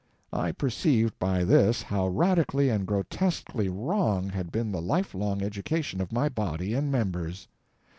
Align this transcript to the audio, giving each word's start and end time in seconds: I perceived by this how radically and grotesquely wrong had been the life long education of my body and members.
I 0.33 0.51
perceived 0.51 1.19
by 1.19 1.43
this 1.43 1.83
how 1.83 2.07
radically 2.07 2.69
and 2.69 2.87
grotesquely 2.87 3.69
wrong 3.69 4.29
had 4.29 4.51
been 4.51 4.71
the 4.71 4.81
life 4.81 5.13
long 5.13 5.43
education 5.43 6.01
of 6.01 6.11
my 6.11 6.27
body 6.27 6.73
and 6.73 6.91
members. 6.91 7.47